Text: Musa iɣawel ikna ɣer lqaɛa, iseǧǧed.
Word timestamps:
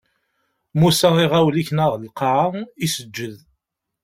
Musa 0.79 1.07
iɣawel 1.25 1.55
ikna 1.61 1.85
ɣer 1.91 1.99
lqaɛa, 2.07 2.47
iseǧǧed. 2.85 3.35